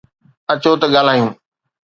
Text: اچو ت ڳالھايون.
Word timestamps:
اچو 0.51 0.71
ت 0.79 0.83
ڳالھايون. 0.93 1.29